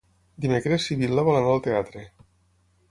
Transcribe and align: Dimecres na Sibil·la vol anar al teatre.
Dimecres 0.45 0.73
na 0.83 0.85
Sibil·la 0.87 1.27
vol 1.29 1.39
anar 1.43 1.53
al 1.53 1.63
teatre. 1.69 2.09